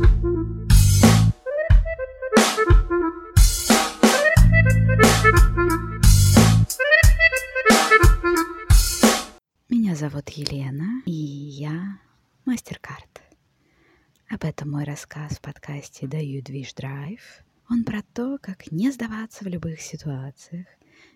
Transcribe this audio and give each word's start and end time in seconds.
Меня 0.00 0.08
зовут 9.94 10.30
Елена, 10.30 11.02
и 11.04 11.12
я 11.12 11.98
мастер-карт. 12.46 13.20
Об 14.30 14.44
этом 14.44 14.70
мой 14.70 14.84
рассказ 14.84 15.32
в 15.32 15.42
подкасте 15.42 16.06
«Даю 16.06 16.42
движ 16.42 16.72
драйв». 16.72 17.20
Он 17.68 17.84
про 17.84 18.00
то, 18.14 18.38
как 18.40 18.72
не 18.72 18.90
сдаваться 18.92 19.44
в 19.44 19.48
любых 19.48 19.82
ситуациях, 19.82 20.66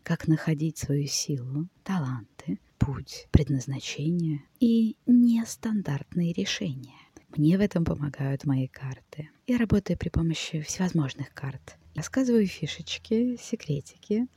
как 0.02 0.28
находить 0.28 0.76
свою 0.76 1.06
силу, 1.06 1.68
таланты, 1.84 2.58
путь, 2.78 3.28
предназначение 3.30 4.42
и 4.60 4.98
нестандартные 5.06 6.34
решения. 6.34 7.03
Мне 7.36 7.58
в 7.58 7.60
этом 7.60 7.84
помогают 7.84 8.44
мои 8.44 8.68
карты. 8.68 9.28
Я 9.48 9.58
работаю 9.58 9.98
при 9.98 10.08
помощи 10.08 10.60
всевозможных 10.60 11.34
карт. 11.34 11.76
Рассказываю 11.96 12.46
фишечки, 12.46 13.36
секретики, 13.40 14.28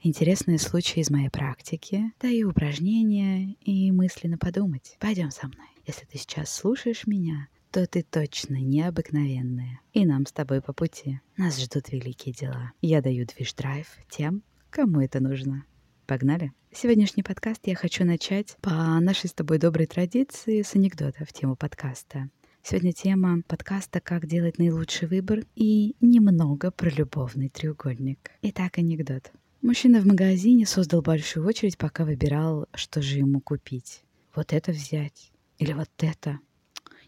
интересные 0.00 0.58
случаи 0.60 1.00
из 1.00 1.10
моей 1.10 1.28
практики, 1.28 2.12
даю 2.20 2.50
упражнения 2.50 3.56
и 3.60 3.90
мысленно 3.90 4.38
подумать. 4.38 4.96
Пойдем 5.00 5.32
со 5.32 5.48
мной. 5.48 5.66
Если 5.86 6.06
ты 6.06 6.18
сейчас 6.18 6.54
слушаешь 6.54 7.06
меня, 7.08 7.48
то 7.72 7.84
ты 7.86 8.04
точно 8.04 8.56
необыкновенная. 8.56 9.80
И 9.92 10.06
нам 10.06 10.24
с 10.24 10.32
тобой 10.32 10.62
по 10.62 10.72
пути. 10.72 11.20
Нас 11.36 11.60
ждут 11.60 11.90
великие 11.90 12.32
дела. 12.32 12.70
Я 12.80 13.02
даю 13.02 13.26
движ-драйв 13.26 13.88
тем, 14.08 14.44
кому 14.70 15.00
это 15.00 15.18
нужно. 15.18 15.64
Погнали! 16.06 16.52
Сегодняшний 16.72 17.22
подкаст 17.22 17.62
я 17.66 17.74
хочу 17.74 18.04
начать 18.04 18.56
по 18.60 18.70
нашей 19.00 19.28
с 19.28 19.32
тобой 19.32 19.58
доброй 19.58 19.86
традиции 19.86 20.60
с 20.60 20.74
анекдота 20.74 21.24
в 21.24 21.32
тему 21.32 21.56
подкаста. 21.56 22.28
Сегодня 22.68 22.92
тема 22.92 23.42
подкаста 23.46 24.00
«Как 24.00 24.26
делать 24.26 24.58
наилучший 24.58 25.06
выбор» 25.06 25.44
и 25.54 25.94
немного 26.00 26.72
про 26.72 26.90
любовный 26.90 27.48
треугольник. 27.48 28.32
Итак, 28.42 28.78
анекдот. 28.78 29.30
Мужчина 29.62 30.00
в 30.00 30.04
магазине 30.04 30.66
создал 30.66 31.00
большую 31.00 31.46
очередь, 31.46 31.78
пока 31.78 32.04
выбирал, 32.04 32.66
что 32.74 33.02
же 33.02 33.18
ему 33.18 33.40
купить. 33.40 34.02
Вот 34.34 34.52
это 34.52 34.72
взять 34.72 35.30
или 35.58 35.74
вот 35.74 35.90
это? 35.98 36.40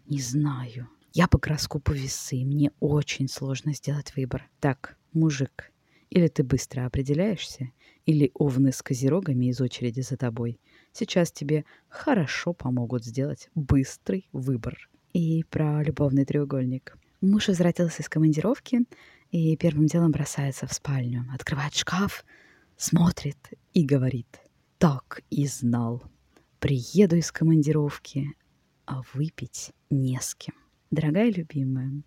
Не 0.07 0.21
знаю. 0.21 0.89
Я 1.13 1.27
по 1.27 1.39
гороскопу 1.39 1.93
весы, 1.93 2.45
мне 2.45 2.71
очень 2.79 3.27
сложно 3.27 3.75
сделать 3.75 4.15
выбор. 4.15 4.49
Так, 4.61 4.97
мужик, 5.13 5.73
или 6.09 6.29
ты 6.29 6.45
быстро 6.45 6.87
определяешься, 6.87 7.73
или 8.07 8.31
овны 8.35 8.71
с 8.71 8.81
козерогами 8.81 9.47
из 9.47 9.61
очереди 9.61 10.03
за 10.03 10.17
тобой 10.17 10.61
сейчас 10.93 11.33
тебе 11.33 11.65
хорошо 11.89 12.53
помогут 12.53 13.05
сделать 13.05 13.51
быстрый 13.57 14.29
выбор. 14.31 14.89
И 15.13 15.45
про 15.45 15.83
любовный 15.83 16.25
треугольник. 16.25 16.97
Муж 17.21 17.49
возвратился 17.49 18.03
из 18.03 18.09
командировки 18.09 18.85
и 19.31 19.57
первым 19.57 19.87
делом 19.87 20.13
бросается 20.13 20.67
в 20.67 20.73
спальню, 20.73 21.27
открывает 21.35 21.75
шкаф, 21.75 22.25
смотрит 22.77 23.39
и 23.75 23.85
говорит, 23.85 24.41
так 24.79 25.23
и 25.31 25.47
знал. 25.47 26.03
Приеду 26.61 27.17
из 27.17 27.31
командировки, 27.33 28.35
а 28.87 29.03
выпить 29.13 29.73
не 29.91 30.19
с 30.21 30.35
кем. 30.35 30.55
Дорогая 30.91 31.31
любимая, 31.31 32.03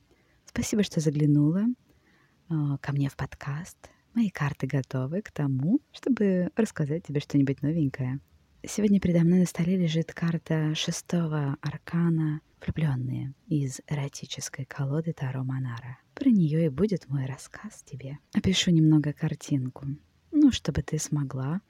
спасибо, 0.45 0.83
что 0.83 0.99
заглянула 0.99 1.65
а, 2.49 2.77
ко 2.79 2.91
мне 2.91 3.09
в 3.09 3.15
подкаст. 3.15 3.77
Мои 4.13 4.29
карты 4.29 4.67
готовы 4.67 5.21
к 5.21 5.31
тому, 5.31 5.79
чтобы 5.91 6.49
рассказать 6.55 7.05
тебе 7.05 7.19
что-нибудь 7.19 7.61
новенькое. 7.61 8.19
Сегодня 8.63 8.99
передо 8.99 9.21
мной 9.21 9.39
на 9.39 9.45
столе 9.47 9.75
лежит 9.75 10.13
карта 10.13 10.75
шестого 10.75 11.57
аркана 11.61 12.41
«Влюбленные» 12.61 13.33
из 13.47 13.81
эротической 13.87 14.65
колоды 14.65 15.13
Таро 15.13 15.43
Монара. 15.43 15.97
Про 16.13 16.29
нее 16.29 16.67
и 16.67 16.69
будет 16.69 17.09
мой 17.09 17.25
рассказ 17.25 17.81
тебе. 17.83 18.19
Опишу 18.35 18.69
немного 18.69 19.13
картинку, 19.13 19.87
ну, 20.31 20.51
чтобы 20.51 20.83
ты 20.83 20.99
смогла 20.99 21.61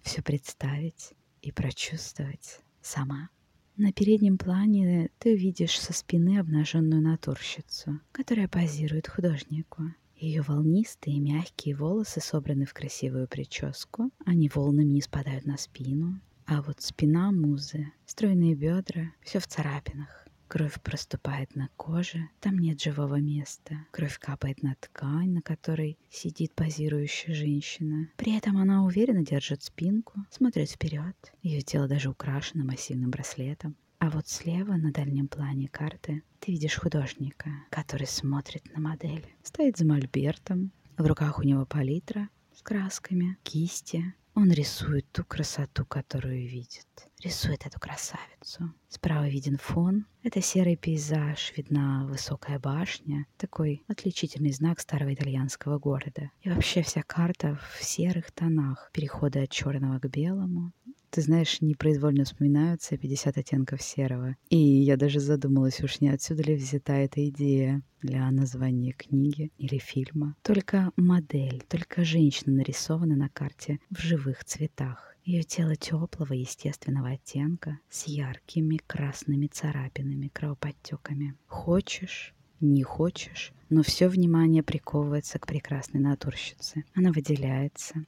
все 0.00 0.22
представить 0.22 1.12
и 1.42 1.52
прочувствовать 1.52 2.60
сама. 2.80 3.28
На 3.76 3.92
переднем 3.92 4.38
плане 4.38 5.10
ты 5.18 5.34
увидишь 5.34 5.78
со 5.78 5.92
спины 5.92 6.38
обнаженную 6.38 7.02
натурщицу, 7.02 8.00
которая 8.12 8.48
позирует 8.48 9.08
художнику. 9.08 9.92
Ее 10.16 10.40
волнистые 10.40 11.20
мягкие 11.20 11.76
волосы 11.76 12.20
собраны 12.22 12.64
в 12.64 12.72
красивую 12.72 13.28
прическу, 13.28 14.10
они 14.24 14.48
волнами 14.48 14.92
не 14.92 15.02
спадают 15.02 15.44
на 15.44 15.58
спину, 15.58 16.18
а 16.50 16.62
вот 16.62 16.80
спина 16.80 17.30
музы, 17.30 17.92
стройные 18.06 18.56
бедра, 18.56 19.12
все 19.22 19.38
в 19.38 19.46
царапинах. 19.46 20.26
Кровь 20.48 20.80
проступает 20.82 21.54
на 21.54 21.68
коже, 21.76 22.28
там 22.40 22.58
нет 22.58 22.82
живого 22.82 23.20
места. 23.20 23.86
Кровь 23.92 24.18
капает 24.18 24.64
на 24.64 24.74
ткань, 24.80 25.30
на 25.30 25.42
которой 25.42 25.96
сидит 26.10 26.52
позирующая 26.56 27.34
женщина. 27.34 28.08
При 28.16 28.36
этом 28.36 28.56
она 28.56 28.84
уверенно 28.84 29.24
держит 29.24 29.62
спинку, 29.62 30.26
смотрит 30.28 30.68
вперед. 30.68 31.14
Ее 31.40 31.60
тело 31.60 31.86
даже 31.86 32.10
украшено 32.10 32.64
массивным 32.64 33.12
браслетом. 33.12 33.76
А 34.00 34.10
вот 34.10 34.26
слева 34.26 34.72
на 34.72 34.90
дальнем 34.90 35.28
плане 35.28 35.68
карты 35.68 36.24
ты 36.40 36.50
видишь 36.50 36.80
художника, 36.80 37.50
который 37.70 38.08
смотрит 38.08 38.74
на 38.74 38.80
модель. 38.80 39.24
Стоит 39.44 39.76
за 39.76 39.86
мольбертом, 39.86 40.72
в 40.98 41.06
руках 41.06 41.38
у 41.38 41.42
него 41.42 41.64
палитра 41.64 42.28
с 42.52 42.62
красками, 42.62 43.38
кисти. 43.44 44.14
Он 44.40 44.50
рисует 44.50 45.04
ту 45.12 45.22
красоту, 45.22 45.84
которую 45.84 46.48
видит. 46.48 46.86
Рисует 47.22 47.66
эту 47.66 47.78
красавицу. 47.78 48.72
Справа 48.88 49.28
виден 49.28 49.58
фон. 49.58 50.06
Это 50.22 50.40
серый 50.40 50.76
пейзаж, 50.76 51.52
видна 51.58 52.06
высокая 52.06 52.58
башня. 52.58 53.26
Такой 53.36 53.82
отличительный 53.86 54.52
знак 54.52 54.80
старого 54.80 55.12
итальянского 55.12 55.78
города. 55.78 56.30
И 56.40 56.48
вообще 56.48 56.80
вся 56.80 57.02
карта 57.02 57.60
в 57.76 57.84
серых 57.84 58.32
тонах. 58.32 58.90
Переходы 58.94 59.42
от 59.42 59.50
черного 59.50 59.98
к 59.98 60.08
белому. 60.08 60.72
Ты 61.10 61.22
знаешь, 61.22 61.60
непроизвольно 61.60 62.24
вспоминаются 62.24 62.96
50 62.96 63.36
оттенков 63.36 63.82
серого. 63.82 64.36
И 64.48 64.56
я 64.56 64.96
даже 64.96 65.18
задумалась, 65.18 65.80
уж 65.80 66.00
не 66.00 66.08
отсюда 66.08 66.44
ли 66.44 66.54
взята 66.54 66.92
эта 66.92 67.28
идея 67.28 67.82
для 68.00 68.30
названия 68.30 68.92
книги 68.92 69.50
или 69.58 69.78
фильма. 69.78 70.36
Только 70.42 70.92
модель, 70.94 71.64
только 71.68 72.04
женщина 72.04 72.52
нарисована 72.52 73.16
на 73.16 73.28
карте 73.28 73.80
в 73.90 73.98
живых 73.98 74.44
цветах. 74.44 75.16
Ее 75.24 75.42
тело 75.42 75.74
теплого, 75.74 76.32
естественного 76.32 77.10
оттенка 77.10 77.80
с 77.90 78.06
яркими 78.06 78.76
красными 78.86 79.48
царапинами, 79.48 80.28
кровоподтеками. 80.28 81.34
Хочешь, 81.48 82.34
не 82.60 82.84
хочешь, 82.84 83.52
но 83.68 83.82
все 83.82 84.08
внимание 84.08 84.62
приковывается 84.62 85.40
к 85.40 85.46
прекрасной 85.48 86.00
натурщице. 86.00 86.84
Она 86.94 87.10
выделяется, 87.10 88.04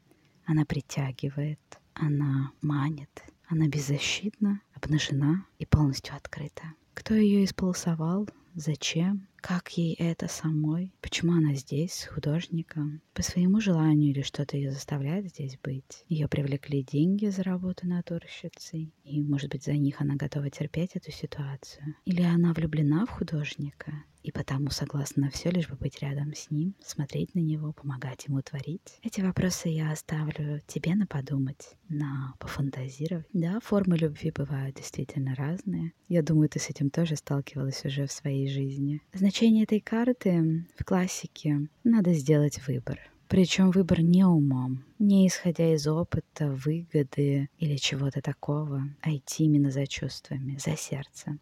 она 0.46 0.64
притягивает, 0.64 1.58
она 1.94 2.52
манит, 2.60 3.22
она 3.46 3.68
беззащитна, 3.68 4.60
обнажена 4.74 5.44
и 5.58 5.66
полностью 5.66 6.14
открыта. 6.16 6.62
Кто 6.94 7.14
ее 7.14 7.44
исполосовал? 7.44 8.28
Зачем? 8.54 9.26
Как 9.42 9.70
ей 9.76 9.94
это 9.94 10.28
самой? 10.28 10.94
Почему 11.00 11.32
она 11.32 11.54
здесь 11.54 11.94
с 11.94 12.06
художником? 12.06 13.02
По 13.12 13.22
своему 13.22 13.60
желанию 13.60 14.12
или 14.12 14.22
что-то 14.22 14.56
ее 14.56 14.70
заставляет 14.70 15.26
здесь 15.30 15.58
быть? 15.60 16.04
Ее 16.08 16.28
привлекли 16.28 16.84
деньги 16.84 17.26
за 17.26 17.42
работу 17.42 17.88
натурщицей, 17.88 18.94
и, 19.02 19.20
может 19.20 19.50
быть, 19.50 19.64
за 19.64 19.72
них 19.72 20.00
она 20.00 20.14
готова 20.14 20.48
терпеть 20.48 20.92
эту 20.94 21.10
ситуацию? 21.10 21.96
Или 22.04 22.22
она 22.22 22.52
влюблена 22.52 23.04
в 23.04 23.10
художника 23.10 23.92
и 24.22 24.30
потому 24.30 24.70
согласна 24.70 25.24
на 25.24 25.30
все, 25.30 25.50
лишь 25.50 25.68
бы 25.68 25.76
быть 25.76 26.00
рядом 26.00 26.34
с 26.34 26.50
ним, 26.50 26.74
смотреть 26.80 27.34
на 27.34 27.40
него, 27.40 27.72
помогать 27.72 28.26
ему 28.26 28.40
творить. 28.42 28.98
Эти 29.02 29.20
вопросы 29.20 29.68
я 29.68 29.90
оставлю 29.90 30.60
тебе 30.66 30.94
на 30.94 31.06
подумать, 31.06 31.76
на 31.88 32.34
пофантазировать. 32.38 33.26
Да, 33.32 33.60
формы 33.60 33.96
любви 33.96 34.30
бывают 34.30 34.76
действительно 34.76 35.34
разные. 35.34 35.92
Я 36.08 36.22
думаю, 36.22 36.48
ты 36.48 36.58
с 36.58 36.70
этим 36.70 36.90
тоже 36.90 37.16
сталкивалась 37.16 37.84
уже 37.84 38.06
в 38.06 38.12
своей 38.12 38.48
жизни. 38.48 39.00
Значение 39.32 39.64
этой 39.64 39.80
карты 39.80 40.66
в 40.76 40.84
классике 40.84 41.66
надо 41.84 42.12
сделать 42.12 42.60
выбор. 42.68 43.00
Причем 43.28 43.70
выбор 43.70 44.02
не 44.02 44.26
умом, 44.26 44.84
не 44.98 45.26
исходя 45.26 45.72
из 45.72 45.86
опыта, 45.86 46.50
выгоды 46.50 47.48
или 47.56 47.76
чего-то 47.76 48.20
такого, 48.20 48.82
а 49.00 49.10
идти 49.10 49.44
именно 49.44 49.70
за 49.70 49.86
чувствами, 49.86 50.58
за 50.58 50.76
сердцем 50.76 51.40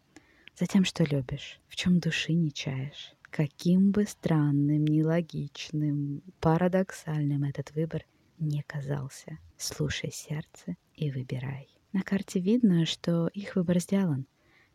за 0.57 0.67
тем, 0.67 0.85
что 0.85 1.03
любишь, 1.03 1.59
в 1.67 1.75
чем 1.75 1.99
души 1.99 2.31
не 2.31 2.53
чаешь. 2.53 3.13
Каким 3.23 3.91
бы 3.91 4.05
странным, 4.05 4.85
нелогичным, 4.85 6.21
парадоксальным 6.39 7.43
этот 7.43 7.75
выбор 7.75 8.05
не 8.39 8.61
казался, 8.61 9.37
слушай 9.57 10.11
сердце 10.13 10.77
и 10.95 11.11
выбирай. 11.11 11.67
На 11.91 12.03
карте 12.03 12.39
видно, 12.39 12.85
что 12.85 13.27
их 13.33 13.57
выбор 13.57 13.79
сделан, 13.79 14.27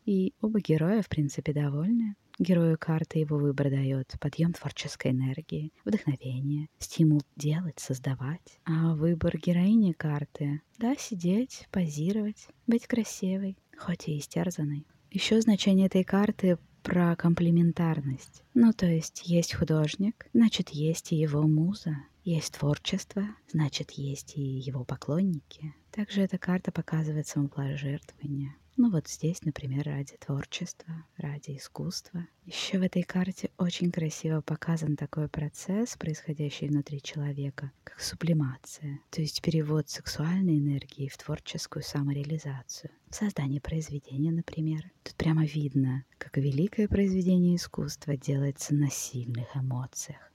и 0.05 0.35
оба 0.43 0.61
героя, 0.61 1.01
в 1.01 1.09
принципе, 1.09 1.55
довольны. 1.55 2.15
Герою 2.39 2.77
карты 2.79 3.19
его 3.19 3.39
выбор 3.39 3.71
дает 3.71 4.15
подъем 4.21 4.53
творческой 4.53 5.13
энергии, 5.13 5.73
вдохновение, 5.85 6.69
стимул 6.79 7.23
делать, 7.35 7.81
создавать. 7.81 8.61
А 8.65 8.95
выбор 8.95 9.39
героини 9.39 9.93
карты— 9.93 10.61
да, 10.79 10.95
сидеть, 10.97 11.67
позировать, 11.71 12.49
быть 12.67 12.87
красивой, 12.87 13.57
хоть 13.79 14.09
и 14.09 14.19
истерзанной. 14.19 14.87
Еще 15.11 15.41
значение 15.41 15.87
этой 15.87 16.05
карты 16.05 16.59
про 16.83 17.17
комплементарность. 17.17 18.43
Ну, 18.55 18.73
то 18.73 18.87
есть 18.87 19.23
есть 19.25 19.55
художник, 19.55 20.27
значит, 20.35 20.69
есть 20.71 21.13
и 21.13 21.17
его 21.17 21.43
муза. 21.43 21.97
Есть 22.23 22.59
творчество, 22.59 23.25
значит, 23.51 23.93
есть 23.93 24.37
и 24.37 24.43
его 24.43 24.85
поклонники. 24.85 25.75
Также 25.91 26.23
эта 26.23 26.39
карта 26.39 26.71
показывает 26.71 27.29
самопожертвование. 27.29 28.55
Ну 28.79 28.91
вот 28.91 29.09
здесь, 29.09 29.43
например, 29.43 29.87
ради 29.87 30.19
творчества, 30.19 31.07
ради 31.17 31.57
искусства. 31.57 32.27
Еще 32.45 32.79
в 32.79 32.83
этой 32.83 33.03
карте 33.05 33.51
очень 33.57 33.91
красиво 33.91 34.43
показан 34.43 34.97
такой 34.97 35.29
процесс, 35.29 35.97
происходящий 35.97 36.69
внутри 36.69 37.01
человека, 37.01 37.73
как 37.85 38.01
сублимация, 38.01 39.01
то 39.11 39.23
есть 39.23 39.41
перевод 39.41 39.89
сексуальной 39.89 40.59
энергии 40.59 41.09
в 41.09 41.17
творческую 41.17 41.83
самореализацию, 41.83 42.91
в 43.09 43.15
создании 43.15 43.61
произведения, 43.61 44.31
например. 44.31 44.83
Тут 45.03 45.15
прямо 45.15 45.47
видно, 45.47 46.05
как 46.19 46.37
великое 46.37 46.87
произведение 46.87 47.57
искусства 47.57 48.17
делается 48.17 48.75
на 48.75 48.91
сильных 48.91 49.57
эмоциях, 49.57 50.26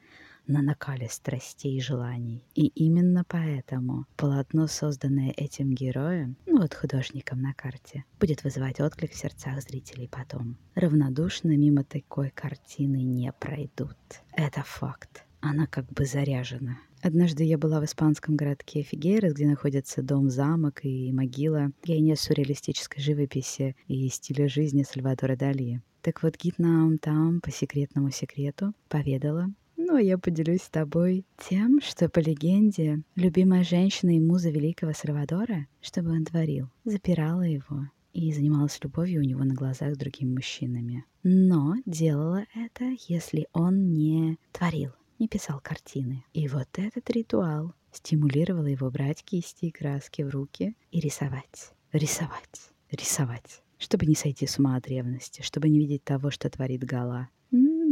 на 0.47 0.61
накале 0.61 1.07
страстей 1.09 1.77
и 1.77 1.81
желаний. 1.81 2.43
И 2.55 2.67
именно 2.67 3.23
поэтому 3.27 4.05
полотно, 4.17 4.67
созданное 4.67 5.31
этим 5.37 5.73
героем, 5.73 6.35
ну 6.45 6.61
вот 6.61 6.73
художником 6.73 7.41
на 7.41 7.53
карте, 7.53 8.05
будет 8.19 8.43
вызывать 8.43 8.79
отклик 8.79 9.11
в 9.11 9.17
сердцах 9.17 9.61
зрителей 9.61 10.07
потом. 10.07 10.57
Равнодушно 10.75 11.55
мимо 11.55 11.83
такой 11.83 12.29
картины 12.31 13.03
не 13.03 13.31
пройдут. 13.31 13.97
Это 14.33 14.63
факт. 14.63 15.25
Она 15.41 15.65
как 15.65 15.91
бы 15.91 16.05
заряжена. 16.05 16.77
Однажды 17.01 17.43
я 17.43 17.57
была 17.57 17.79
в 17.81 17.85
испанском 17.85 18.35
городке 18.35 18.83
Фигейрос, 18.83 19.33
где 19.33 19.47
находится 19.47 20.03
дом-замок 20.03 20.85
и 20.85 21.11
могила 21.11 21.71
гения 21.83 22.15
сюрреалистической 22.15 23.01
живописи 23.01 23.75
и 23.87 24.07
стиля 24.09 24.47
жизни 24.47 24.83
Сальвадора 24.83 25.35
Дали. 25.35 25.81
Так 26.03 26.21
вот, 26.21 26.37
гид 26.37 26.59
нам 26.59 26.99
там 26.99 27.41
по 27.41 27.51
секретному 27.51 28.11
секрету 28.11 28.73
поведала, 28.87 29.47
а 29.95 30.01
я 30.01 30.17
поделюсь 30.17 30.63
с 30.63 30.69
тобой 30.69 31.25
тем, 31.37 31.81
что 31.81 32.09
по 32.09 32.19
легенде 32.19 33.01
любимая 33.15 33.63
женщина 33.63 34.15
и 34.15 34.19
муза 34.19 34.49
великого 34.49 34.93
Сальвадора, 34.93 35.67
что 35.81 36.01
бы 36.01 36.11
он 36.11 36.25
творил, 36.25 36.69
запирала 36.85 37.41
его 37.41 37.89
и 38.13 38.31
занималась 38.31 38.79
любовью 38.83 39.21
у 39.21 39.25
него 39.25 39.43
на 39.43 39.53
глазах 39.53 39.95
с 39.95 39.97
другими 39.97 40.33
мужчинами. 40.33 41.05
Но 41.23 41.75
делала 41.85 42.45
это, 42.55 42.95
если 43.07 43.47
он 43.53 43.93
не 43.93 44.37
творил, 44.51 44.91
не 45.19 45.27
писал 45.27 45.59
картины. 45.61 46.23
И 46.33 46.47
вот 46.47 46.67
этот 46.77 47.09
ритуал 47.09 47.73
стимулировал 47.91 48.65
его 48.65 48.89
брать 48.89 49.23
кисти 49.23 49.65
и 49.65 49.71
краски 49.71 50.21
в 50.21 50.29
руки 50.29 50.75
и 50.91 50.99
рисовать, 50.99 51.73
рисовать, 51.91 52.71
рисовать, 52.91 53.61
чтобы 53.77 54.05
не 54.05 54.15
сойти 54.15 54.47
с 54.47 54.57
ума 54.57 54.77
от 54.77 54.87
ревности, 54.87 55.41
чтобы 55.41 55.69
не 55.69 55.79
видеть 55.79 56.03
того, 56.03 56.31
что 56.31 56.49
творит 56.49 56.83
Гала, 56.83 57.29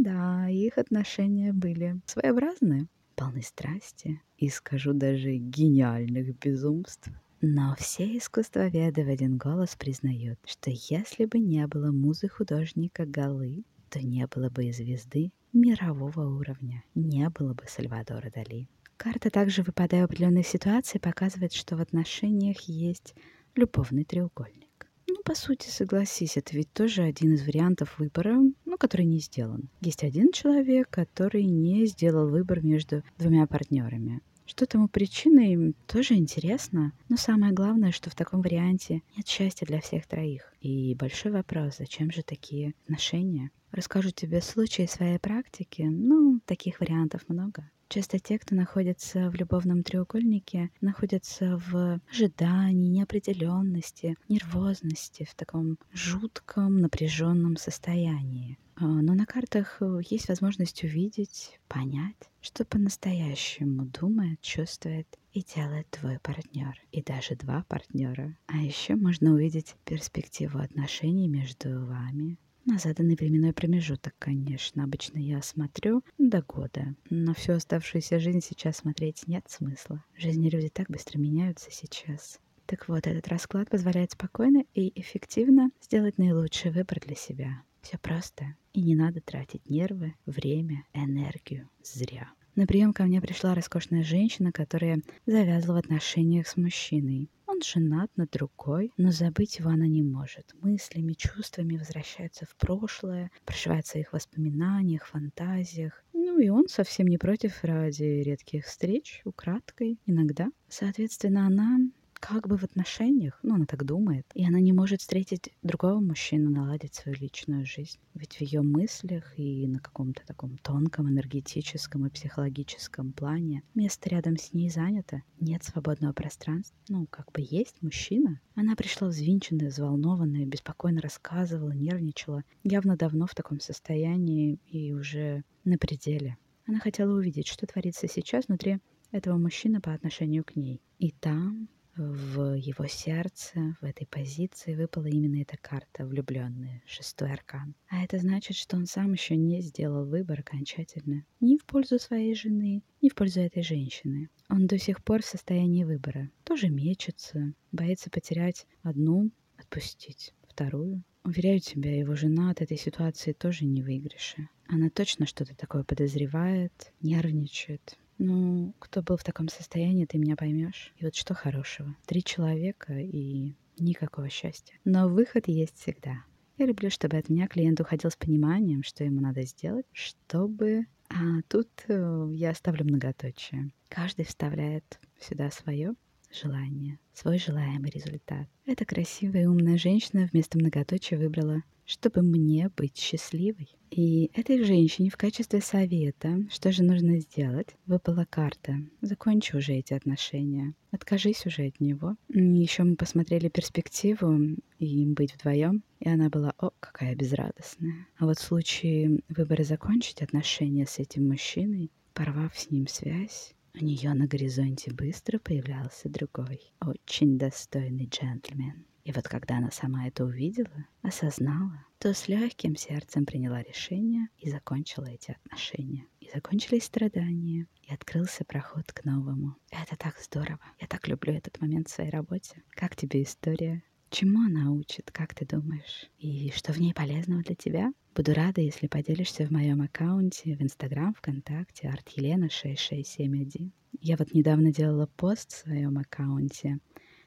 да, 0.02 0.48
их 0.48 0.78
отношения 0.78 1.52
были 1.52 2.00
своеобразные, 2.06 2.86
полны 3.16 3.42
страсти 3.42 4.20
и, 4.38 4.48
скажу 4.48 4.92
даже, 4.92 5.36
гениальных 5.36 6.38
безумств. 6.38 7.10
Но 7.42 7.74
все 7.78 8.16
искусствоведы 8.16 9.04
в 9.04 9.08
один 9.08 9.38
голос 9.38 9.76
признают, 9.76 10.38
что 10.46 10.70
если 10.70 11.24
бы 11.24 11.38
не 11.38 11.66
было 11.66 11.90
музы 11.90 12.28
художника 12.28 13.06
Галы, 13.06 13.64
то 13.88 14.00
не 14.00 14.26
было 14.26 14.50
бы 14.50 14.66
и 14.66 14.72
звезды 14.72 15.32
мирового 15.52 16.26
уровня, 16.38 16.84
не 16.94 17.28
было 17.28 17.54
бы 17.54 17.64
Сальвадора 17.66 18.30
Дали. 18.30 18.68
Карта 18.96 19.30
также, 19.30 19.62
выпадая 19.62 20.02
в 20.02 20.04
определенной 20.04 20.44
ситуации, 20.44 20.98
показывает, 20.98 21.52
что 21.52 21.76
в 21.76 21.80
отношениях 21.80 22.60
есть 22.60 23.14
любовный 23.54 24.04
треугольник. 24.04 24.86
Ну, 25.08 25.16
по 25.24 25.34
сути, 25.34 25.68
согласись, 25.68 26.36
это 26.36 26.54
ведь 26.54 26.72
тоже 26.72 27.02
один 27.02 27.34
из 27.34 27.44
вариантов 27.44 27.98
выбора, 27.98 28.38
который 28.80 29.04
не 29.04 29.18
сделан. 29.18 29.68
Есть 29.82 30.02
один 30.02 30.32
человек, 30.32 30.88
который 30.90 31.44
не 31.44 31.86
сделал 31.86 32.28
выбор 32.28 32.64
между 32.64 33.02
двумя 33.18 33.46
партнерами. 33.46 34.20
Что 34.46 34.66
тому 34.66 34.88
причиной, 34.88 35.74
тоже 35.86 36.14
интересно. 36.14 36.92
Но 37.08 37.16
самое 37.16 37.52
главное, 37.52 37.92
что 37.92 38.10
в 38.10 38.16
таком 38.16 38.40
варианте 38.40 39.02
нет 39.16 39.28
счастья 39.28 39.66
для 39.66 39.80
всех 39.80 40.06
троих. 40.06 40.52
И 40.60 40.96
большой 40.96 41.30
вопрос, 41.30 41.76
зачем 41.78 42.10
же 42.10 42.22
такие 42.22 42.74
отношения? 42.84 43.50
Расскажу 43.70 44.10
тебе 44.10 44.40
случаи 44.40 44.86
своей 44.86 45.18
практики. 45.18 45.82
Ну, 45.82 46.40
таких 46.46 46.80
вариантов 46.80 47.20
много. 47.28 47.70
Часто 47.92 48.20
те, 48.20 48.38
кто 48.38 48.54
находится 48.54 49.30
в 49.30 49.34
любовном 49.34 49.82
треугольнике, 49.82 50.70
находятся 50.80 51.60
в 51.66 52.00
ожидании, 52.08 52.86
неопределенности, 52.86 54.16
нервозности, 54.28 55.26
в 55.28 55.34
таком 55.34 55.76
жутком, 55.92 56.76
напряженном 56.76 57.56
состоянии. 57.56 58.58
А, 58.76 58.84
но 58.84 59.14
на 59.14 59.26
картах 59.26 59.78
э, 59.80 60.02
есть 60.08 60.28
возможность 60.28 60.84
увидеть, 60.84 61.58
понять, 61.66 62.30
что 62.40 62.64
по-настоящему 62.64 63.86
думает, 63.86 64.40
чувствует 64.40 65.08
и 65.32 65.42
делает 65.42 65.90
твой 65.90 66.20
партнер, 66.20 66.80
и 66.92 67.02
даже 67.02 67.34
два 67.34 67.64
партнера. 67.66 68.36
А 68.46 68.58
еще 68.58 68.94
можно 68.94 69.32
увидеть 69.32 69.74
перспективу 69.84 70.60
отношений 70.60 71.26
между 71.26 71.84
вами, 71.86 72.38
на 72.64 72.78
заданный 72.78 73.16
временной 73.16 73.52
промежуток, 73.52 74.14
конечно. 74.18 74.84
Обычно 74.84 75.18
я 75.18 75.42
смотрю 75.42 76.02
до 76.18 76.42
года. 76.42 76.94
На 77.08 77.34
всю 77.34 77.52
оставшуюся 77.52 78.18
жизнь 78.18 78.40
сейчас 78.42 78.78
смотреть 78.78 79.26
нет 79.26 79.44
смысла. 79.48 80.04
Жизни 80.16 80.48
люди 80.48 80.68
так 80.68 80.88
быстро 80.88 81.18
меняются 81.18 81.70
сейчас. 81.70 82.38
Так 82.66 82.88
вот, 82.88 83.06
этот 83.06 83.26
расклад 83.28 83.68
позволяет 83.68 84.12
спокойно 84.12 84.64
и 84.74 84.92
эффективно 85.00 85.70
сделать 85.82 86.18
наилучший 86.18 86.70
выбор 86.70 87.00
для 87.00 87.16
себя. 87.16 87.62
Все 87.82 87.98
просто. 87.98 88.54
И 88.72 88.82
не 88.82 88.94
надо 88.94 89.20
тратить 89.20 89.68
нервы, 89.68 90.14
время, 90.26 90.84
энергию 90.92 91.68
зря. 91.82 92.30
На 92.54 92.66
прием 92.66 92.92
ко 92.92 93.04
мне 93.04 93.20
пришла 93.20 93.54
роскошная 93.54 94.02
женщина, 94.02 94.52
которая 94.52 95.02
завязывала 95.26 95.76
в 95.76 95.84
отношениях 95.84 96.46
с 96.46 96.56
мужчиной. 96.56 97.28
Женат 97.62 98.10
на 98.16 98.26
другой, 98.26 98.92
но 98.96 99.10
забыть 99.10 99.58
его 99.58 99.70
она 99.70 99.86
не 99.86 100.02
может. 100.02 100.54
Мыслями, 100.60 101.12
чувствами 101.12 101.76
возвращается 101.76 102.46
в 102.46 102.56
прошлое, 102.56 103.30
прошивается 103.44 103.98
их 103.98 104.12
воспоминаниях, 104.12 105.06
фантазиях. 105.06 106.04
Ну 106.12 106.38
и 106.38 106.48
он 106.48 106.68
совсем 106.68 107.06
не 107.06 107.18
против 107.18 107.62
ради 107.64 108.02
редких 108.02 108.64
встреч, 108.64 109.20
украдкой, 109.24 109.98
иногда. 110.06 110.48
Соответственно, 110.68 111.46
она 111.46 111.78
как 112.20 112.46
бы 112.46 112.58
в 112.58 112.62
отношениях, 112.62 113.38
ну, 113.42 113.54
она 113.54 113.64
так 113.64 113.84
думает, 113.84 114.26
и 114.34 114.46
она 114.46 114.60
не 114.60 114.72
может 114.72 115.00
встретить 115.00 115.52
другого 115.62 116.00
мужчину, 116.00 116.50
наладить 116.50 116.94
свою 116.94 117.16
личную 117.18 117.64
жизнь. 117.64 117.98
Ведь 118.14 118.36
в 118.36 118.40
ее 118.42 118.60
мыслях 118.62 119.38
и 119.38 119.66
на 119.66 119.80
каком-то 119.80 120.22
таком 120.26 120.58
тонком 120.58 121.08
энергетическом 121.08 122.06
и 122.06 122.10
психологическом 122.10 123.12
плане 123.12 123.62
место 123.74 124.10
рядом 124.10 124.36
с 124.36 124.52
ней 124.52 124.68
занято, 124.68 125.22
нет 125.40 125.64
свободного 125.64 126.12
пространства. 126.12 126.76
Ну, 126.88 127.06
как 127.08 127.32
бы 127.32 127.40
есть 127.40 127.80
мужчина. 127.80 128.40
Она 128.54 128.76
пришла 128.76 129.08
взвинченная, 129.08 129.70
взволнованная, 129.70 130.44
беспокойно 130.44 131.00
рассказывала, 131.00 131.70
нервничала, 131.70 132.44
явно 132.62 132.96
давно 132.96 133.26
в 133.26 133.34
таком 133.34 133.60
состоянии 133.60 134.58
и 134.68 134.92
уже 134.92 135.42
на 135.64 135.78
пределе. 135.78 136.36
Она 136.66 136.78
хотела 136.78 137.12
увидеть, 137.16 137.48
что 137.48 137.66
творится 137.66 138.06
сейчас 138.06 138.46
внутри 138.48 138.78
этого 139.10 139.38
мужчины 139.38 139.80
по 139.80 139.92
отношению 139.92 140.44
к 140.44 140.54
ней. 140.54 140.80
И 140.98 141.10
там, 141.10 141.68
в 142.00 142.54
его 142.54 142.86
сердце, 142.86 143.76
в 143.80 143.84
этой 143.84 144.06
позиции 144.06 144.74
выпала 144.74 145.06
именно 145.06 145.42
эта 145.42 145.58
карта 145.58 146.06
влюбленная, 146.06 146.82
шестой 146.86 147.30
аркан. 147.30 147.74
А 147.88 148.02
это 148.02 148.18
значит, 148.18 148.56
что 148.56 148.76
он 148.76 148.86
сам 148.86 149.12
еще 149.12 149.36
не 149.36 149.60
сделал 149.60 150.06
выбор 150.06 150.40
окончательно 150.40 151.24
ни 151.40 151.58
в 151.58 151.64
пользу 151.66 151.98
своей 151.98 152.34
жены, 152.34 152.82
ни 153.02 153.10
в 153.10 153.14
пользу 153.14 153.40
этой 153.40 153.62
женщины. 153.62 154.30
Он 154.48 154.66
до 154.66 154.78
сих 154.78 155.04
пор 155.04 155.22
в 155.22 155.26
состоянии 155.26 155.84
выбора. 155.84 156.30
Тоже 156.44 156.70
мечется, 156.70 157.52
боится 157.70 158.08
потерять 158.08 158.66
одну, 158.82 159.30
отпустить 159.58 160.32
вторую. 160.48 161.02
Уверяю 161.22 161.60
тебя, 161.60 161.94
его 161.94 162.14
жена 162.14 162.50
от 162.50 162.62
этой 162.62 162.78
ситуации 162.78 163.32
тоже 163.32 163.66
не 163.66 163.82
выигрыше. 163.82 164.48
Она 164.66 164.88
точно 164.88 165.26
что-то 165.26 165.54
такое 165.54 165.84
подозревает, 165.84 166.92
нервничает, 167.02 167.98
ну, 168.20 168.74
кто 168.78 169.02
был 169.02 169.16
в 169.16 169.24
таком 169.24 169.48
состоянии, 169.48 170.04
ты 170.04 170.18
меня 170.18 170.36
поймешь. 170.36 170.92
И 170.98 171.04
вот 171.04 171.14
что 171.14 171.32
хорошего. 171.32 171.96
Три 172.06 172.22
человека 172.22 172.92
и 172.92 173.54
никакого 173.78 174.28
счастья. 174.28 174.74
Но 174.84 175.08
выход 175.08 175.48
есть 175.48 175.78
всегда. 175.78 176.22
Я 176.58 176.66
люблю, 176.66 176.90
чтобы 176.90 177.16
от 177.16 177.30
меня 177.30 177.48
клиент 177.48 177.80
уходил 177.80 178.10
с 178.10 178.16
пониманием, 178.16 178.82
что 178.82 179.04
ему 179.04 179.20
надо 179.20 179.42
сделать, 179.42 179.86
чтобы... 179.92 180.84
А 181.08 181.40
тут 181.48 181.68
э, 181.88 182.28
я 182.34 182.50
оставлю 182.50 182.84
многоточие. 182.84 183.72
Каждый 183.88 184.26
вставляет 184.26 185.00
сюда 185.18 185.50
свое 185.50 185.94
желание, 186.30 186.98
свой 187.14 187.38
желаемый 187.38 187.90
результат. 187.90 188.46
Эта 188.66 188.84
красивая 188.84 189.44
и 189.44 189.46
умная 189.46 189.78
женщина 189.78 190.28
вместо 190.30 190.58
многоточия 190.58 191.18
выбрала 191.18 191.62
чтобы 191.90 192.22
мне 192.22 192.70
быть 192.76 192.96
счастливой. 192.96 193.68
И 193.90 194.30
этой 194.34 194.62
женщине 194.62 195.10
в 195.10 195.16
качестве 195.16 195.60
совета, 195.60 196.38
что 196.48 196.70
же 196.70 196.84
нужно 196.84 197.18
сделать, 197.18 197.74
выпала 197.86 198.24
карта. 198.30 198.76
Закончи 199.00 199.56
уже 199.56 199.72
эти 199.72 199.94
отношения. 199.94 200.74
Откажись 200.92 201.44
уже 201.46 201.66
от 201.66 201.80
него. 201.80 202.14
Еще 202.28 202.84
мы 202.84 202.94
посмотрели 202.94 203.48
перспективу 203.48 204.56
им 204.78 205.14
быть 205.14 205.34
вдвоем, 205.34 205.82
и 205.98 206.08
она 206.08 206.28
была, 206.28 206.54
о, 206.58 206.70
какая 206.78 207.16
безрадостная. 207.16 208.06
А 208.18 208.26
вот 208.26 208.38
в 208.38 208.42
случае 208.42 209.20
выбора 209.28 209.64
закончить 209.64 210.22
отношения 210.22 210.86
с 210.86 211.00
этим 211.00 211.26
мужчиной, 211.26 211.90
порвав 212.14 212.56
с 212.56 212.70
ним 212.70 212.86
связь, 212.86 213.54
у 213.74 213.84
нее 213.84 214.14
на 214.14 214.26
горизонте 214.26 214.92
быстро 214.92 215.38
появлялся 215.40 216.08
другой, 216.08 216.60
очень 216.80 217.38
достойный 217.38 218.06
джентльмен. 218.06 218.84
И 219.04 219.12
вот 219.12 219.28
когда 219.28 219.58
она 219.58 219.70
сама 219.70 220.06
это 220.06 220.24
увидела, 220.24 220.86
осознала, 221.02 221.84
то 221.98 222.12
с 222.12 222.28
легким 222.28 222.76
сердцем 222.76 223.26
приняла 223.26 223.62
решение 223.62 224.28
и 224.38 224.50
закончила 224.50 225.06
эти 225.06 225.32
отношения. 225.32 226.06
И 226.20 226.30
закончились 226.32 226.84
страдания, 226.84 227.66
и 227.82 227.92
открылся 227.92 228.44
проход 228.44 228.92
к 228.92 229.04
новому. 229.04 229.56
Это 229.70 229.96
так 229.96 230.18
здорово. 230.18 230.60
Я 230.78 230.86
так 230.86 231.08
люблю 231.08 231.32
этот 231.32 231.60
момент 231.60 231.88
в 231.88 231.92
своей 231.92 232.10
работе. 232.10 232.62
Как 232.70 232.96
тебе 232.96 233.22
история? 233.22 233.82
Чему 234.10 234.40
она 234.40 234.72
учит, 234.72 235.10
как 235.12 235.34
ты 235.34 235.46
думаешь? 235.46 236.10
И 236.18 236.50
что 236.50 236.72
в 236.72 236.80
ней 236.80 236.92
полезного 236.92 237.42
для 237.42 237.54
тебя? 237.54 237.92
Буду 238.14 238.34
рада, 238.34 238.60
если 238.60 238.88
поделишься 238.88 239.46
в 239.46 239.50
моем 239.50 239.82
аккаунте 239.82 240.56
в 240.56 240.62
Инстаграм, 240.62 241.14
ВКонтакте, 241.14 241.88
артелена6671. 241.88 243.70
Я 244.00 244.16
вот 244.16 244.34
недавно 244.34 244.72
делала 244.72 245.06
пост 245.06 245.52
в 245.52 245.58
своем 245.58 245.96
аккаунте 245.96 246.80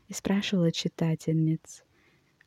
и 0.07 0.13
спрашивала 0.13 0.71
читательниц, 0.71 1.83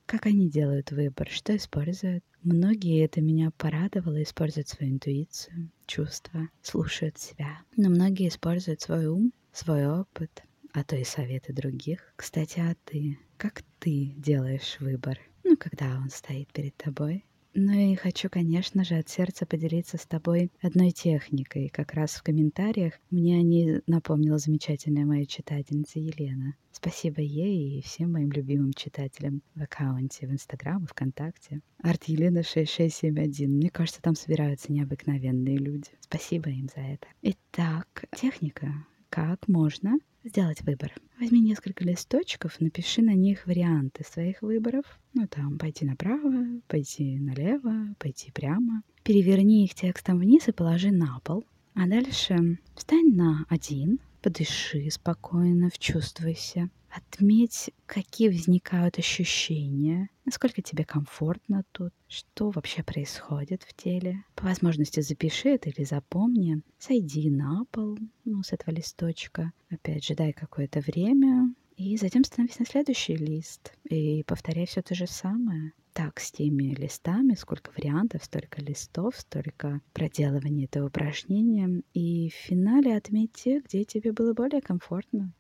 как 0.07 0.27
они 0.27 0.49
делают 0.49 0.93
выбор, 0.93 1.29
что 1.29 1.57
используют. 1.57 2.25
Многие 2.43 3.05
это 3.05 3.21
меня 3.21 3.51
порадовало, 3.57 4.23
используют 4.23 4.69
свою 4.69 4.93
интуицию, 4.93 5.71
чувства, 5.87 6.49
слушают 6.63 7.19
себя. 7.19 7.59
Но 7.77 7.91
многие 7.91 8.29
используют 8.29 8.81
свой 8.81 9.07
ум, 9.07 9.33
свой 9.53 9.87
опыт, 9.87 10.45
а 10.73 10.85
то 10.85 10.95
и 10.97 11.05
советы 11.05 11.53
других. 11.53 12.13
Кстати, 12.17 12.61
а 12.61 12.77
ты? 12.85 13.19
Как 13.37 13.63
ты 13.81 14.13
делаешь 14.17 14.77
выбор? 14.79 15.19
Ну, 15.43 15.57
когда 15.57 15.97
он 15.97 16.11
стоит 16.11 16.53
перед 16.53 16.77
тобой? 16.77 17.25
Ну 17.59 17.73
и 17.73 17.95
хочу, 17.95 18.29
конечно 18.29 18.85
же, 18.85 18.97
от 18.97 19.09
сердца 19.09 19.47
поделиться 19.47 19.97
с 19.97 20.05
тобой 20.05 20.53
одной 20.61 20.91
техникой. 20.91 21.71
Как 21.71 21.95
раз 21.95 22.17
в 22.17 22.23
комментариях 22.23 22.93
мне 23.11 23.39
о 23.39 23.43
ней 23.43 23.81
напомнила 23.87 24.37
замечательная 24.37 25.07
моя 25.07 25.25
читательница 25.25 25.99
Елена. 25.99 26.55
Спасибо 26.71 27.23
ей 27.23 27.79
и 27.79 27.83
всем 27.83 28.13
моим 28.13 28.31
любимым 28.31 28.75
читателям 28.75 29.41
в 29.55 29.63
аккаунте, 29.63 30.27
в 30.27 30.33
Инстаграм 30.33 30.85
и 30.85 30.87
ВКонтакте. 30.87 31.63
Арт 31.83 32.05
Елена 32.05 32.43
6671. 32.43 33.51
Мне 33.51 33.71
кажется, 33.71 34.03
там 34.03 34.17
собираются 34.17 34.71
необыкновенные 34.71 35.57
люди. 35.57 35.89
Спасибо 36.01 36.51
им 36.51 36.69
за 36.69 36.83
это. 36.83 37.07
Итак, 37.23 38.05
техника. 38.15 38.71
Как 39.09 39.49
можно 39.49 39.97
сделать 40.25 40.61
выбор. 40.61 40.93
Возьми 41.19 41.41
несколько 41.41 41.83
листочков, 41.83 42.61
напиши 42.61 43.01
на 43.01 43.15
них 43.15 43.47
варианты 43.47 44.05
своих 44.05 44.43
выборов. 44.43 44.85
Ну, 45.15 45.27
там, 45.27 45.59
пойти 45.59 45.87
направо, 45.87 46.61
пойти 46.69 47.19
налево, 47.19 47.95
пойти 47.99 48.31
прямо. 48.33 48.83
Переверни 49.03 49.65
их 49.65 49.75
текстом 49.75 50.19
вниз 50.19 50.47
и 50.49 50.53
положи 50.53 50.91
на 50.91 51.19
пол. 51.25 51.45
А 51.75 51.87
дальше 51.87 52.59
встань 52.75 53.15
на 53.15 53.47
один, 53.49 53.99
подыши 54.21 54.91
спокойно, 54.91 55.71
вчувствуйся. 55.73 56.69
Отметь, 56.97 57.71
какие 57.85 58.29
возникают 58.29 58.99
ощущения, 58.99 60.09
насколько 60.25 60.63
тебе 60.63 60.85
комфортно 60.87 61.63
тут, 61.73 61.93
что 62.09 62.49
вообще 62.49 62.83
происходит 62.83 63.65
в 63.65 63.75
теле. 63.75 64.25
По 64.35 64.45
возможности 64.45 65.01
запиши 65.01 65.51
это 65.51 65.69
или 65.69 65.85
запомни. 65.85 66.63
Сойди 66.79 67.29
на 67.29 67.67
пол, 67.71 67.99
ну, 68.25 68.43
с 68.43 68.55
этого 68.55 68.75
листочка. 68.75 69.53
Опять 69.69 70.07
же, 70.07 70.15
дай 70.15 70.33
какое-то 70.33 70.81
время, 70.81 71.55
и 71.77 71.99
затем 71.99 72.25
становись 72.25 72.59
на 72.59 72.65
следующий 72.65 73.17
лист 73.17 73.75
и 73.85 74.23
повторяй 74.23 74.65
все 74.65 74.81
то 74.81 74.95
же 74.95 75.07
самое. 75.07 75.73
Так, 75.93 76.19
с 76.19 76.33
теми 76.33 76.75
листами, 76.75 77.35
сколько 77.35 77.73
вариантов, 77.77 78.25
столько 78.25 78.63
листов, 78.63 79.17
столько 79.19 79.83
проделывания 79.93 80.65
этого 80.65 80.87
упражнения. 80.87 81.83
И 81.93 82.31
в 82.31 82.35
финале 82.35 82.97
отметь 82.97 83.47
где 83.67 83.85
тебе 83.85 84.13
было 84.13 84.33
более 84.33 84.63
комфортно 84.63 85.35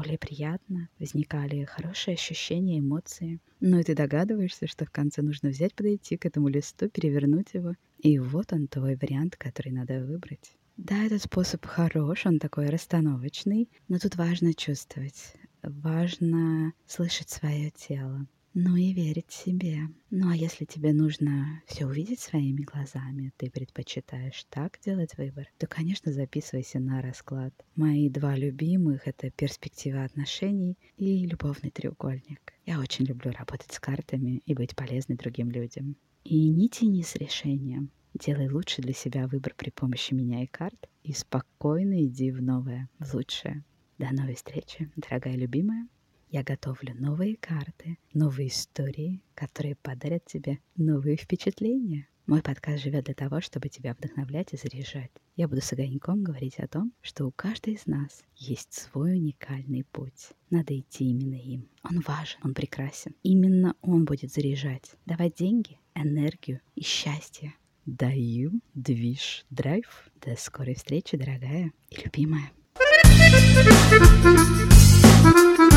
более 0.00 0.18
приятно, 0.18 0.88
возникали 0.98 1.64
хорошие 1.64 2.14
ощущения, 2.14 2.78
эмоции. 2.78 3.38
Ну 3.60 3.78
и 3.78 3.82
ты 3.82 3.94
догадываешься, 3.94 4.66
что 4.66 4.86
в 4.86 4.90
конце 4.90 5.20
нужно 5.20 5.50
взять, 5.50 5.74
подойти 5.74 6.16
к 6.16 6.24
этому 6.24 6.48
листу, 6.48 6.88
перевернуть 6.88 7.52
его. 7.52 7.74
И 7.98 8.18
вот 8.18 8.54
он, 8.54 8.66
твой 8.66 8.96
вариант, 8.96 9.36
который 9.36 9.72
надо 9.72 10.02
выбрать. 10.02 10.56
Да, 10.78 11.04
этот 11.04 11.22
способ 11.22 11.66
хорош, 11.66 12.24
он 12.24 12.38
такой 12.38 12.70
расстановочный, 12.70 13.68
но 13.88 13.98
тут 13.98 14.16
важно 14.16 14.54
чувствовать, 14.54 15.34
важно 15.62 16.72
слышать 16.86 17.28
свое 17.28 17.70
тело. 17.70 18.26
Ну 18.52 18.74
и 18.74 18.92
верить 18.92 19.30
себе. 19.30 19.88
Ну 20.10 20.28
а 20.28 20.34
если 20.34 20.64
тебе 20.64 20.92
нужно 20.92 21.62
все 21.66 21.86
увидеть 21.86 22.18
своими 22.18 22.62
глазами, 22.62 23.32
ты 23.36 23.48
предпочитаешь 23.48 24.44
так 24.50 24.80
делать 24.84 25.16
выбор, 25.16 25.46
то, 25.56 25.68
конечно, 25.68 26.12
записывайся 26.12 26.80
на 26.80 27.00
расклад. 27.00 27.54
Мои 27.76 28.08
два 28.08 28.34
любимых— 28.34 29.02
это 29.06 29.30
перспектива 29.30 30.02
отношений 30.02 30.76
и 30.96 31.24
любовный 31.26 31.70
треугольник. 31.70 32.52
Я 32.66 32.80
очень 32.80 33.04
люблю 33.04 33.30
работать 33.30 33.70
с 33.70 33.78
картами 33.78 34.42
и 34.46 34.54
быть 34.54 34.74
полезной 34.74 35.16
другим 35.16 35.52
людям. 35.52 35.94
И 36.24 36.48
не 36.48 36.68
тяни 36.68 37.04
с 37.04 37.14
решением. 37.14 37.92
Делай 38.14 38.48
лучше 38.48 38.82
для 38.82 38.94
себя 38.94 39.28
выбор 39.28 39.54
при 39.56 39.70
помощи 39.70 40.12
меня 40.12 40.42
и 40.42 40.46
карт 40.46 40.88
и 41.04 41.12
спокойно 41.12 42.04
иди 42.04 42.32
в 42.32 42.42
новое, 42.42 42.88
в 42.98 43.14
лучшее. 43.14 43.62
До 43.98 44.12
новой 44.12 44.34
встречи, 44.34 44.90
дорогая 44.96 45.36
любимая. 45.36 45.86
Я 46.32 46.44
готовлю 46.44 46.94
новые 46.94 47.34
карты, 47.36 47.98
новые 48.14 48.50
истории, 48.50 49.20
которые 49.34 49.74
подарят 49.74 50.24
тебе 50.26 50.60
новые 50.76 51.16
впечатления. 51.16 52.06
Мой 52.26 52.40
подкаст 52.40 52.84
живет 52.84 53.06
для 53.06 53.14
того, 53.14 53.40
чтобы 53.40 53.68
тебя 53.68 53.94
вдохновлять 53.94 54.52
и 54.52 54.56
заряжать. 54.56 55.10
Я 55.34 55.48
буду 55.48 55.60
с 55.60 55.72
огоньком 55.72 56.22
говорить 56.22 56.60
о 56.60 56.68
том, 56.68 56.92
что 57.00 57.26
у 57.26 57.32
каждой 57.32 57.74
из 57.74 57.86
нас 57.86 58.22
есть 58.36 58.72
свой 58.74 59.14
уникальный 59.14 59.82
путь. 59.82 60.28
Надо 60.50 60.78
идти 60.78 61.10
именно 61.10 61.34
им. 61.34 61.68
Он 61.82 61.98
важен, 62.06 62.38
он 62.44 62.54
прекрасен. 62.54 63.16
Именно 63.24 63.74
он 63.80 64.04
будет 64.04 64.32
заряжать, 64.32 64.92
давать 65.06 65.34
деньги, 65.34 65.80
энергию 65.96 66.60
и 66.76 66.84
счастье. 66.84 67.54
Даю 67.86 68.60
движ 68.74 69.44
драйв. 69.50 70.08
До 70.24 70.36
скорой 70.36 70.76
встречи, 70.76 71.16
дорогая 71.16 71.72
и 71.88 71.96
любимая. 72.04 72.52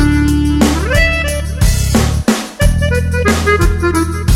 Thank 0.04 0.58
you. 4.28 4.33